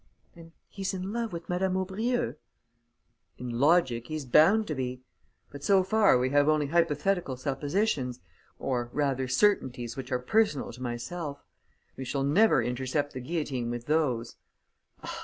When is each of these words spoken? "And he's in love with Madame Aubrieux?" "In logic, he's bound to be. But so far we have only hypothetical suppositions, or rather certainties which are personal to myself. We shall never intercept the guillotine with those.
"And 0.35 0.53
he's 0.67 0.95
in 0.95 1.13
love 1.13 1.31
with 1.31 1.47
Madame 1.47 1.77
Aubrieux?" 1.77 2.33
"In 3.37 3.51
logic, 3.59 4.07
he's 4.07 4.25
bound 4.25 4.65
to 4.65 4.73
be. 4.73 5.03
But 5.51 5.63
so 5.63 5.83
far 5.83 6.17
we 6.17 6.31
have 6.31 6.49
only 6.49 6.65
hypothetical 6.65 7.37
suppositions, 7.37 8.19
or 8.57 8.89
rather 8.93 9.27
certainties 9.27 9.95
which 9.95 10.11
are 10.11 10.17
personal 10.17 10.71
to 10.71 10.81
myself. 10.81 11.43
We 11.97 12.03
shall 12.05 12.23
never 12.23 12.63
intercept 12.63 13.13
the 13.13 13.19
guillotine 13.21 13.69
with 13.69 13.85
those. 13.85 14.37